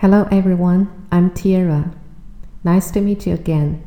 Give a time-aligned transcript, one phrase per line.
[0.00, 1.92] Hello everyone, I'm Tiara.
[2.64, 3.84] Nice to meet you again.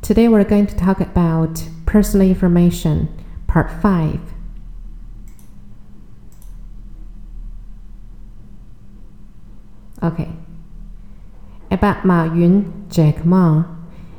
[0.00, 3.10] Today we're going to talk about personal information,
[3.46, 4.18] part 5.
[10.02, 10.30] Okay.
[11.70, 13.66] About Ma Yun, Jack Ma,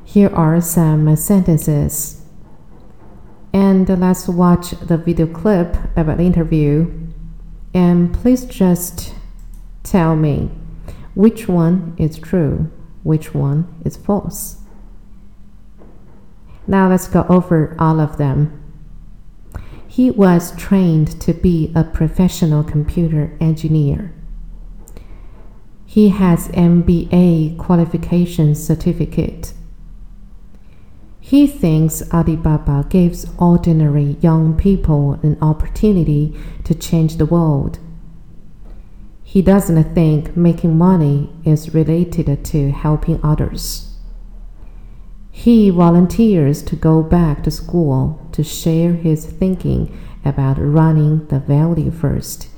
[0.05, 2.21] here are some sentences.
[3.51, 6.93] And let's watch the video clip about the interview.
[7.73, 9.15] And please just
[9.81, 10.51] tell me
[11.15, 12.71] which one is true,
[13.03, 14.57] which one is false.
[16.65, 18.59] Now let's go over all of them.
[19.87, 24.13] He was trained to be a professional computer engineer.
[25.85, 29.53] He has MBA qualification certificate.
[31.19, 37.77] He thinks Alibaba gives ordinary young people an opportunity to change the world.
[39.33, 43.97] He doesn't think making money is related to helping others.
[45.31, 51.89] He volunteers to go back to school to share his thinking about running the value
[51.89, 52.49] first.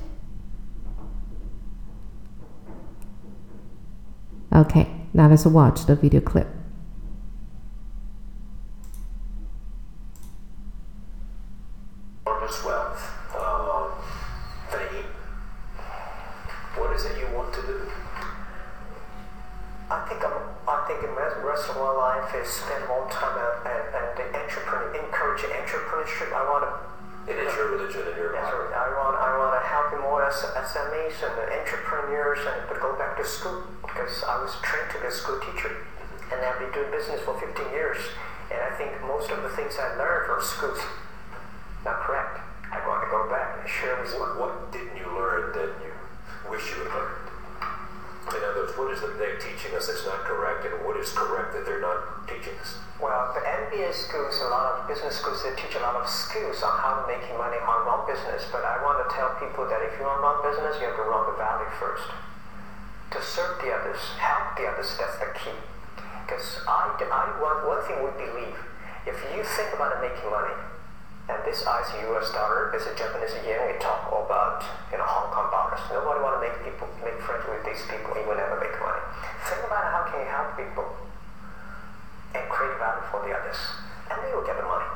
[4.52, 6.48] Okay, now let's watch the video clip.
[12.46, 13.90] enormous wealth, um,
[14.70, 15.04] fame.
[16.76, 17.90] What is it you want to do?
[19.90, 20.32] I think I'm,
[20.68, 21.02] I think
[21.56, 24.92] the rest rest of my life is spend more time at, at, at the entrepreneur,
[24.92, 26.32] encourage entrepreneurship.
[26.36, 26.72] I want to.
[27.32, 28.76] It is your religion and your That's right.
[28.76, 32.94] I want, I want to help more S- SMEs and the entrepreneurs and to go
[32.94, 36.30] back to school because I was trained to be a school teacher mm-hmm.
[36.30, 37.98] and I've been doing business for 15 years.
[38.52, 40.78] And I think most of the things I learned from schools
[41.82, 42.46] not correct.
[42.70, 45.90] I want to go back and share with What, what didn't you learn that you
[46.46, 47.05] wish you had learned?
[48.76, 51.80] What is it they're teaching us that's not correct, and what is correct that they're
[51.80, 52.76] not teaching us?
[53.00, 56.60] Well, the MBA schools, a lot of business schools, they teach a lot of skills
[56.60, 58.44] on how to make money on run business.
[58.52, 60.96] But I want to tell people that if you want to run business, you have
[61.00, 62.04] to run the value first.
[63.16, 65.56] To serve the others, help the others, that's the key.
[66.28, 68.56] Because I, I one, one thing we believe,
[69.08, 70.52] if you think about making money,
[71.26, 75.30] and this is US dollar, this is Japanese yen, we talk about you know Hong
[75.34, 75.82] Kong dollars.
[75.90, 79.02] Nobody want to make people make friends with these people, you will never make money.
[79.50, 80.86] Think about how can you help people
[82.34, 83.58] and create value for the others.
[84.10, 84.86] And they will get the money.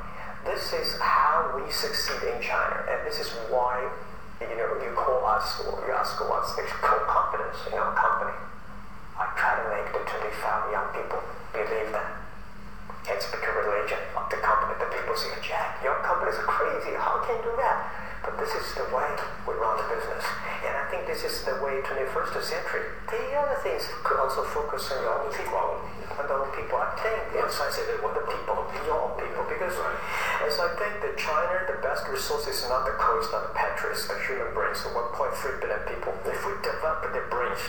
[0.46, 2.86] This is how we succeed in China.
[2.86, 3.90] And this is why
[4.40, 8.38] you know you call us or you ask what's the core competence in our company.
[9.18, 11.20] I try to make the 25 young people
[11.52, 12.20] believe that.
[13.04, 14.80] It's a religion of the company.
[14.80, 15.59] The people say, Jack,
[18.50, 19.06] this is the way
[19.46, 20.26] we run the business.
[20.66, 22.82] And I think this is the way 21st century.
[23.06, 25.78] The other things could also focus on your people.
[26.18, 26.74] On the people.
[26.82, 28.58] I think Yes, I that what the people,
[28.90, 29.46] your people.
[29.46, 29.78] Because
[30.42, 34.10] as I think that China, the best resource is not the coast, not the petrus,
[34.10, 36.10] the human brains, the 1.3 billion people.
[36.26, 37.62] If we develop their brains,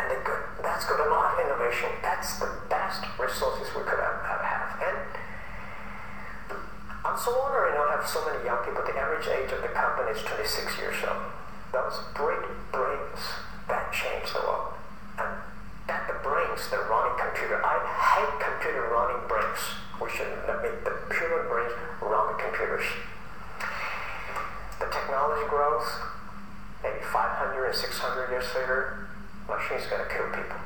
[0.00, 1.92] and they could, that's got a lot of innovation.
[2.00, 4.68] That's the best resources we could have, have, have.
[4.80, 4.98] And
[7.01, 8.82] I'm so you know, have so many young people.
[8.84, 11.30] The average age of the company is 26 years old.
[11.72, 13.20] Those great brains
[13.68, 14.74] that change the world.
[15.18, 15.30] And
[15.88, 17.60] that the brains, the running computer.
[17.64, 19.60] I hate computer running brains.
[20.00, 20.30] We should
[20.62, 22.86] me, the human brains run the computers.
[24.80, 25.86] The technology grows,
[26.82, 29.08] maybe 500 and 600 years later,
[29.46, 30.58] machine's going to kill people.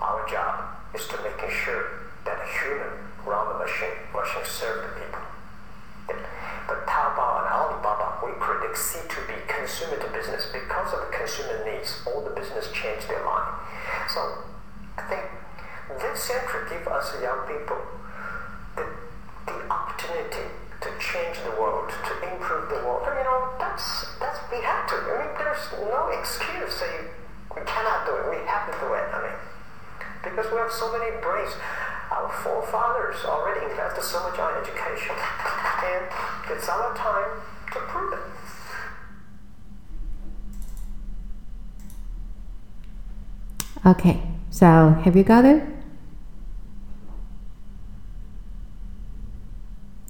[0.00, 5.00] Our job is to making sure that a human run the machine, machine serve the
[5.00, 5.22] people.
[6.66, 8.18] But Taobao and Alibaba,
[8.76, 13.06] we predict C2B, consumer to business, because of the consumer needs, all the business change
[13.08, 13.56] their line.
[14.12, 14.44] So
[14.98, 15.24] I think
[16.00, 17.80] this century give us young people
[18.76, 18.84] the,
[19.46, 23.08] the opportunity to change the world, to improve the world.
[23.08, 24.96] You know, that's that's we have to.
[24.96, 27.08] I mean, there's no excuse say
[27.56, 28.24] we cannot do it.
[28.28, 29.08] We have to do it.
[29.08, 29.38] I mean,
[30.20, 31.52] because we have so many brains.
[32.06, 36.06] Our forefathers already invested so much on education, and
[36.54, 37.42] it's our time
[37.72, 38.20] to prove it.
[43.85, 44.65] Okay, so
[45.03, 45.63] have you got it?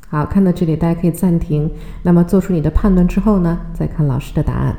[0.10, 1.72] 好，看到这里，大家可以暂停。
[2.04, 4.78] 那么做出你的判断之后呢，再看老师的答案。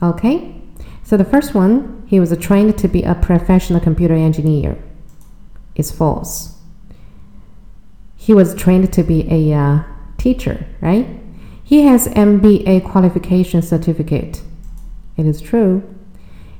[0.00, 0.54] Okay,
[1.04, 4.76] so the first one, he was trained to be a professional computer engineer.
[5.74, 6.50] Is false.
[8.16, 9.82] He was trained to be a uh,
[10.18, 11.06] teacher, right?
[11.64, 14.42] He has MBA qualification certificate.
[15.17, 15.83] It is true.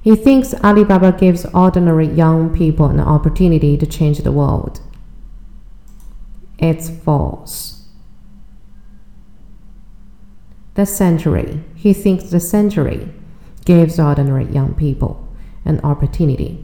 [0.01, 4.81] He thinks Alibaba gives ordinary young people an opportunity to change the world.
[6.57, 7.87] It's false.
[10.73, 11.63] The century.
[11.75, 13.13] He thinks the century
[13.65, 15.27] gives ordinary young people
[15.65, 16.63] an opportunity.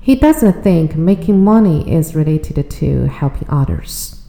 [0.00, 4.22] He doesn't think making money is related to helping others.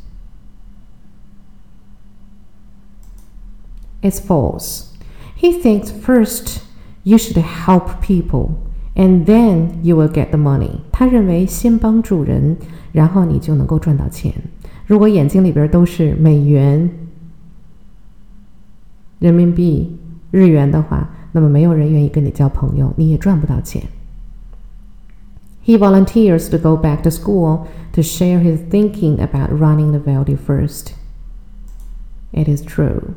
[4.02, 4.94] It's false.
[5.36, 6.64] He thinks first
[7.09, 8.51] you should help people
[8.95, 10.81] and then you will get the money.
[10.93, 12.56] 他认为先帮助人，
[12.93, 14.33] 然后你就能够赚到钱。
[14.87, 16.91] 如果眼睛里边都是美元、
[19.19, 19.99] 人民币、
[20.31, 23.83] 日元的话，那么没有人愿意跟你交朋友，你也赚不到钱。
[25.65, 30.93] He volunteers to go back to school to share his thinking about running the value first.
[32.33, 33.15] It is true.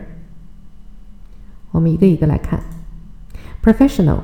[1.72, 2.60] 我们一个一个来看。
[3.62, 4.20] professional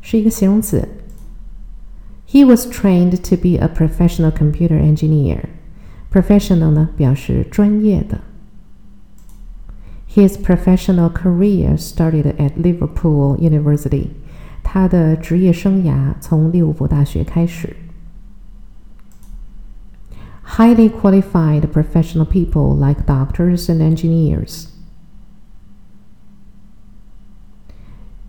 [0.00, 0.88] 是一个形容词。
[2.26, 5.44] He was trained to be a professional computer engineer.
[6.10, 8.20] Professional 呢表示专业的。
[10.08, 14.08] His professional career started at Liverpool University.
[14.68, 17.76] 他的职业生涯从利物浦大学开始。
[20.46, 24.66] Highly qualified professional people like doctors and engineers，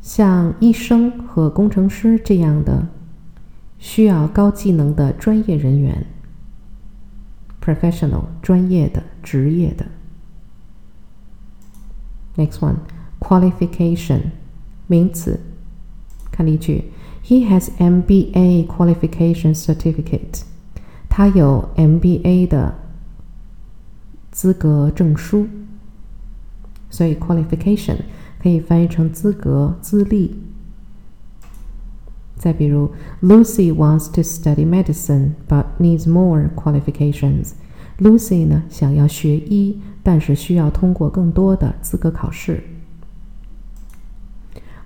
[0.02, 2.88] 像医生和工程师这样的
[3.78, 6.06] 需要高技能的专业人员。
[7.62, 9.88] Professional，专业的、职业的。
[12.38, 14.32] Next one，qualification，
[14.88, 15.40] 名词。
[16.41, 16.85] 看例句
[17.23, 20.41] ，He has MBA qualification certificate。
[21.11, 22.77] 他有 MBA 的
[24.31, 25.47] 资格证书。
[26.89, 27.97] 所以 qualification
[28.43, 30.35] 可以翻译成资格、资历。
[32.37, 32.91] 再比如
[33.21, 37.51] ，Lucy wants to study medicine but needs more qualifications。
[37.99, 42.63] Lucy 呢想要学医，但是需要通过更多的资格考试。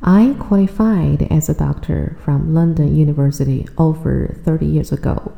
[0.06, 5.32] I qualified as a doctor from London University over 30 years ago.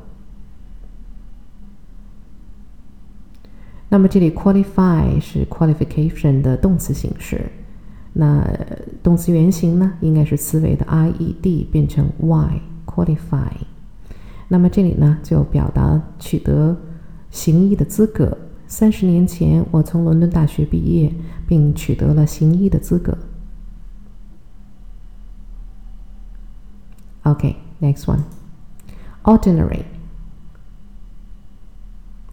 [3.89, 7.49] 那么这里 qualify 是 qualification 的动词形式，
[8.13, 8.45] 那
[9.05, 13.53] 动词原形呢应该是词尾的 i e d 变成 y qualify。
[14.49, 16.77] 那么这里呢就表达取得
[17.31, 18.37] 行医的资格。
[18.67, 21.13] 三十年前我从伦敦大学毕业，
[21.47, 23.17] 并取得了行医的资格。
[27.26, 28.24] Okay, next one.
[29.24, 29.86] Ordinary.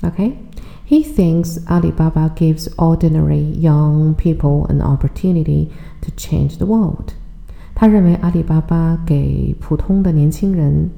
[0.02, 0.38] Okay,
[0.84, 5.70] he thinks Alibaba gives ordinary young people an opportunity
[6.02, 7.14] to change the world.
[7.74, 10.90] 他认为阿里巴巴给普通的年轻人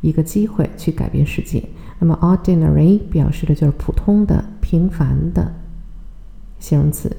[0.00, 1.68] 一个机会去改变世界。
[1.98, 5.54] 那么，ordinary 表示的就是普通的、平凡的
[6.58, 7.16] 形容词。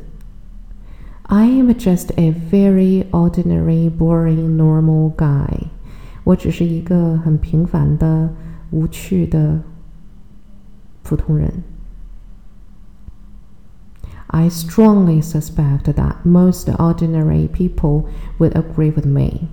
[1.24, 5.68] I am just a very ordinary, boring, normal guy.
[6.25, 8.29] 我只是一个很平凡的、
[8.71, 9.61] 无趣的
[11.03, 11.53] 普通人。
[14.29, 18.05] I strongly suspect that most ordinary people
[18.39, 19.49] would agree with me.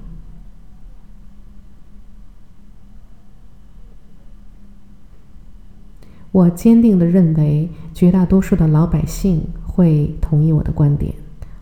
[6.31, 11.15] 我坚定的认为，绝大多数的老百姓会同意我的观点。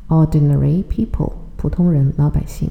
[0.09, 2.69] Ordinary people，普通人、老百姓。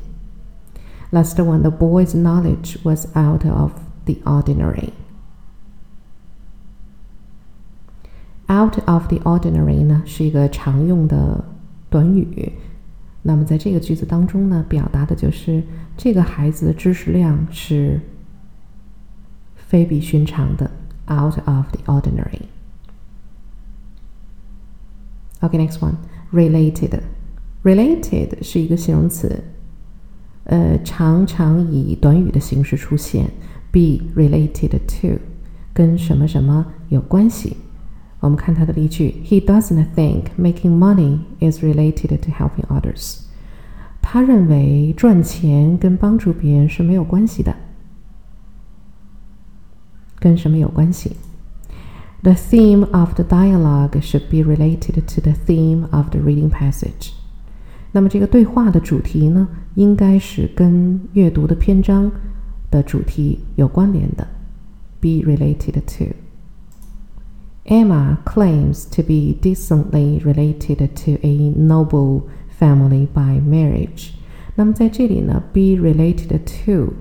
[1.12, 3.74] Last one, the boy's knowledge was out of
[4.06, 4.94] the ordinary.
[8.48, 11.44] Out of the ordinary 呢是一个常用的
[11.90, 12.54] 短语，
[13.22, 15.64] 那么在这个句子当中呢，表达的就是
[15.98, 18.00] 这个孩子的知识量是
[19.56, 20.72] 非比寻常的，
[21.08, 22.42] out of the ordinary.
[25.42, 25.96] Okay, next one,
[26.32, 27.02] related.
[27.64, 29.44] Related 是一个形容词。
[30.47, 33.27] 呃，常常以短语的形式出现
[33.71, 35.21] ，be related to，
[35.73, 37.57] 跟什么什么有关系。
[38.21, 43.21] 我们看它的例句：He doesn't think making money is related to helping others。
[44.01, 47.55] 他认为赚钱跟帮助别人是没有关系的。
[50.21, 51.17] 跟什么有关系
[52.23, 57.13] ？The theme of the dialogue should be related to the theme of the reading passage。
[57.93, 62.11] 那么这个对话的主题呢，应该是跟阅读的篇章
[62.71, 64.27] 的主题有关联的
[65.01, 66.15] ，be related to。
[67.65, 72.23] Emma claims to be decently related to a noble
[72.61, 74.11] family by marriage。
[74.55, 76.93] 那么在这里呢，be related to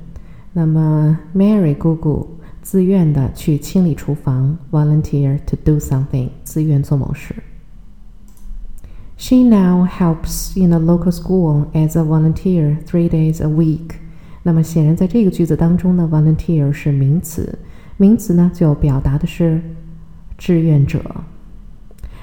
[0.53, 7.34] 那么 Mary 姑姑 自愿的去清理厨房，volunteer to do something，自愿做某事。
[9.18, 13.96] She now helps in a local school as a volunteer three days a week。
[14.42, 17.58] 那么显然在这个句子当中呢，volunteer 是名词，
[17.98, 19.60] 名词呢就表达的是
[20.38, 21.02] 志愿者。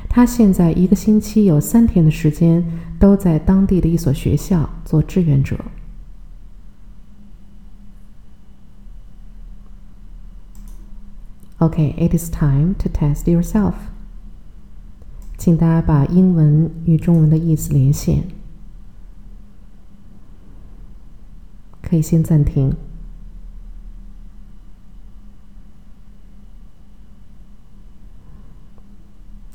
[0.10, 2.66] 他现在一个星期有三天的时间
[3.00, 5.56] 都在当地的一所学校做志愿者。
[11.62, 13.76] Okay, it is time to test yourself.
[15.38, 18.24] 请大家把英文与中文的意思连线。
[21.84, 22.76] 可以先暂停。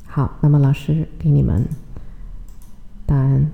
[0.05, 1.67] 好，那么老师给你们
[3.05, 3.51] 答案，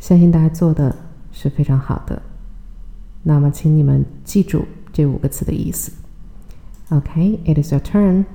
[0.00, 0.96] 相信大家做的
[1.30, 2.20] 是非常好的。
[3.22, 5.92] 那么，请你们记住这五个词的意思。
[6.93, 8.25] Okay, it is your turn.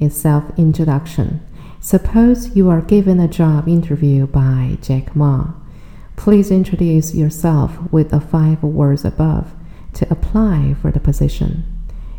[0.00, 1.40] It's self-introduction.
[1.80, 5.48] Suppose you are given a job interview by Jack Ma.
[6.16, 9.52] Please introduce yourself with the five words above
[9.94, 11.64] to apply for the position.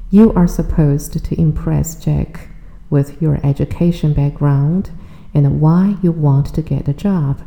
[0.09, 2.49] You are supposed to impress Jack
[2.89, 4.91] with your education background
[5.33, 7.39] and why you want to get the job.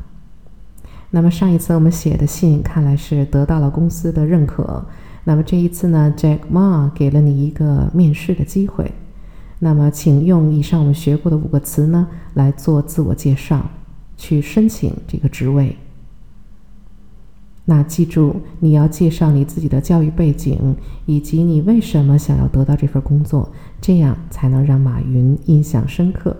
[1.10, 4.86] 那么上一次我们写的信看来是得到了公司的认可。
[5.27, 8.89] 那么这一次呢，Jack Ma 给了你一个面试的机会。
[9.59, 13.69] 那么请用以上我们学过的五个词呢来做自我介绍，
[14.15, 15.75] 去申请这个职位。
[17.65, 20.73] 那记住，你要介绍你自己的教育背景，
[21.05, 26.37] 以及你为什么想要得到这份工作，这样才能让马云印象深刻。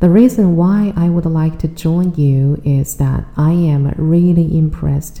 [0.00, 5.20] The reason why I would like to join you is that I am really impressed